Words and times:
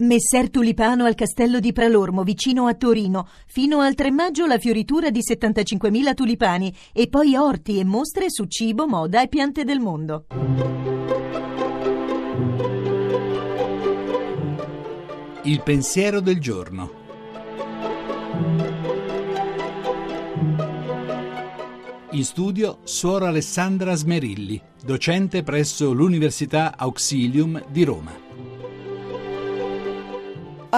Messer 0.00 0.48
Tulipano 0.48 1.06
al 1.06 1.16
castello 1.16 1.58
di 1.58 1.72
Pralormo, 1.72 2.22
vicino 2.22 2.68
a 2.68 2.74
Torino. 2.74 3.26
Fino 3.48 3.80
al 3.80 3.94
3 3.96 4.12
maggio 4.12 4.46
la 4.46 4.56
fioritura 4.56 5.10
di 5.10 5.18
75.000 5.28 6.14
tulipani 6.14 6.72
e 6.92 7.08
poi 7.08 7.34
orti 7.34 7.80
e 7.80 7.84
mostre 7.84 8.26
su 8.28 8.44
cibo, 8.44 8.86
moda 8.86 9.20
e 9.22 9.26
piante 9.26 9.64
del 9.64 9.80
mondo. 9.80 10.26
Il 15.42 15.62
pensiero 15.64 16.20
del 16.20 16.38
giorno. 16.38 16.92
In 22.12 22.24
studio 22.24 22.78
Suora 22.84 23.26
Alessandra 23.26 23.96
Smerilli, 23.96 24.62
docente 24.80 25.42
presso 25.42 25.92
l'Università 25.92 26.76
Auxilium 26.76 27.64
di 27.68 27.82
Roma. 27.82 28.27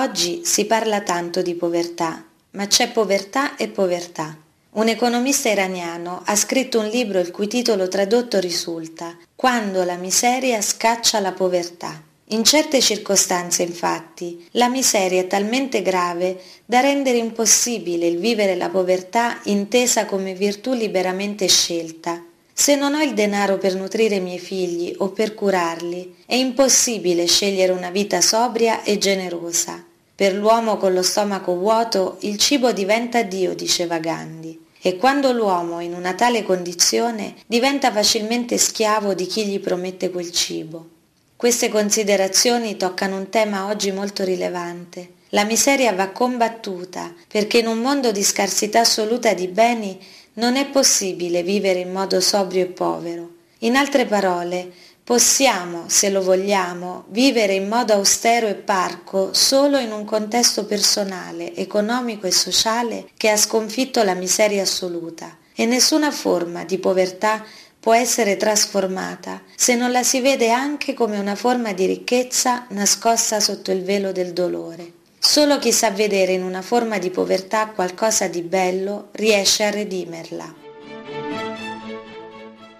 Oggi 0.00 0.46
si 0.46 0.64
parla 0.64 1.02
tanto 1.02 1.42
di 1.42 1.54
povertà, 1.54 2.24
ma 2.52 2.66
c'è 2.66 2.90
povertà 2.90 3.54
e 3.56 3.68
povertà. 3.68 4.34
Un 4.70 4.88
economista 4.88 5.50
iraniano 5.50 6.22
ha 6.24 6.36
scritto 6.36 6.78
un 6.78 6.86
libro 6.86 7.18
il 7.18 7.30
cui 7.30 7.46
titolo 7.46 7.86
tradotto 7.86 8.38
risulta 8.38 9.14
Quando 9.36 9.84
la 9.84 9.96
miseria 9.96 10.62
scaccia 10.62 11.20
la 11.20 11.32
povertà. 11.32 12.02
In 12.28 12.44
certe 12.44 12.80
circostanze, 12.80 13.62
infatti, 13.62 14.46
la 14.52 14.70
miseria 14.70 15.20
è 15.20 15.26
talmente 15.26 15.82
grave 15.82 16.40
da 16.64 16.80
rendere 16.80 17.18
impossibile 17.18 18.06
il 18.06 18.16
vivere 18.16 18.56
la 18.56 18.70
povertà 18.70 19.38
intesa 19.44 20.06
come 20.06 20.32
virtù 20.32 20.72
liberamente 20.72 21.46
scelta. 21.46 22.24
Se 22.54 22.74
non 22.74 22.94
ho 22.94 23.02
il 23.02 23.12
denaro 23.12 23.58
per 23.58 23.74
nutrire 23.74 24.14
i 24.14 24.20
miei 24.20 24.38
figli 24.38 24.94
o 24.98 25.10
per 25.10 25.34
curarli, 25.34 26.16
è 26.24 26.36
impossibile 26.36 27.26
scegliere 27.26 27.72
una 27.72 27.90
vita 27.90 28.22
sobria 28.22 28.82
e 28.82 28.96
generosa. 28.96 29.84
Per 30.20 30.34
l'uomo 30.34 30.76
con 30.76 30.92
lo 30.92 31.02
stomaco 31.02 31.54
vuoto 31.54 32.18
il 32.20 32.36
cibo 32.36 32.72
diventa 32.72 33.22
Dio, 33.22 33.54
diceva 33.54 33.96
Gandhi, 33.96 34.66
e 34.78 34.98
quando 34.98 35.32
l'uomo 35.32 35.80
in 35.80 35.94
una 35.94 36.12
tale 36.12 36.42
condizione 36.42 37.36
diventa 37.46 37.90
facilmente 37.90 38.58
schiavo 38.58 39.14
di 39.14 39.24
chi 39.24 39.46
gli 39.46 39.58
promette 39.60 40.10
quel 40.10 40.30
cibo. 40.30 40.88
Queste 41.36 41.70
considerazioni 41.70 42.76
toccano 42.76 43.16
un 43.16 43.30
tema 43.30 43.68
oggi 43.68 43.92
molto 43.92 44.22
rilevante. 44.22 45.12
La 45.30 45.44
miseria 45.44 45.94
va 45.94 46.10
combattuta 46.10 47.14
perché 47.26 47.60
in 47.60 47.66
un 47.68 47.78
mondo 47.78 48.12
di 48.12 48.22
scarsità 48.22 48.80
assoluta 48.80 49.32
di 49.32 49.48
beni 49.48 49.98
non 50.34 50.56
è 50.56 50.66
possibile 50.66 51.42
vivere 51.42 51.78
in 51.78 51.92
modo 51.92 52.20
sobrio 52.20 52.64
e 52.64 52.66
povero. 52.66 53.30
In 53.60 53.74
altre 53.74 54.04
parole, 54.04 54.70
Possiamo, 55.10 55.86
se 55.88 56.08
lo 56.08 56.22
vogliamo, 56.22 57.06
vivere 57.08 57.54
in 57.54 57.66
modo 57.66 57.94
austero 57.94 58.46
e 58.46 58.54
parco 58.54 59.34
solo 59.34 59.78
in 59.78 59.90
un 59.90 60.04
contesto 60.04 60.66
personale, 60.66 61.52
economico 61.56 62.28
e 62.28 62.30
sociale 62.30 63.08
che 63.16 63.28
ha 63.28 63.36
sconfitto 63.36 64.04
la 64.04 64.14
miseria 64.14 64.62
assoluta 64.62 65.36
e 65.52 65.66
nessuna 65.66 66.12
forma 66.12 66.62
di 66.62 66.78
povertà 66.78 67.44
può 67.80 67.92
essere 67.92 68.36
trasformata 68.36 69.42
se 69.56 69.74
non 69.74 69.90
la 69.90 70.04
si 70.04 70.20
vede 70.20 70.52
anche 70.52 70.94
come 70.94 71.18
una 71.18 71.34
forma 71.34 71.72
di 71.72 71.86
ricchezza 71.86 72.66
nascosta 72.68 73.40
sotto 73.40 73.72
il 73.72 73.82
velo 73.82 74.12
del 74.12 74.32
dolore. 74.32 74.92
Solo 75.18 75.58
chi 75.58 75.72
sa 75.72 75.90
vedere 75.90 76.34
in 76.34 76.44
una 76.44 76.62
forma 76.62 76.98
di 76.98 77.10
povertà 77.10 77.66
qualcosa 77.70 78.28
di 78.28 78.42
bello 78.42 79.08
riesce 79.14 79.64
a 79.64 79.70
redimerla. 79.70 80.69